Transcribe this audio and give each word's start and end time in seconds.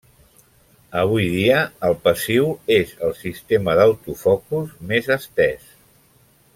Avui 1.01 1.27
dia, 1.33 1.59
el 1.89 1.93
passiu 2.07 2.49
és 2.77 2.95
el 3.09 3.13
sistema 3.21 3.79
d'autofocus 3.81 4.75
més 4.95 5.15
estès. 5.21 5.71